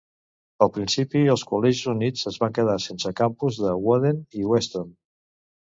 Al 0.65 0.69
principi, 0.77 1.21
els 1.33 1.43
col·legis 1.51 1.83
units 1.93 2.25
es 2.33 2.41
van 2.45 2.57
quedar 2.57 2.79
sense 2.87 3.13
campus 3.21 3.63
de 3.67 3.77
Woden 3.87 4.27
i 4.43 4.51
Weston. 4.51 4.93